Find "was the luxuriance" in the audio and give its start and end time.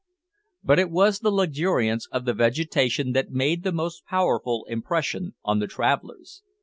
0.89-2.07